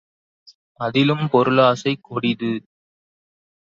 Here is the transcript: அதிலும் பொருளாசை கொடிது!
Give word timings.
அதிலும் 0.79 1.23
பொருளாசை 1.29 1.95
கொடிது! 2.01 2.53